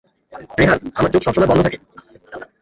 রেহান, 0.57 0.79
আমার 0.95 1.11
চোখ 1.13 1.21
সবসময় 1.23 1.49
বন্ধ 1.49 1.61
থাকে। 1.63 1.77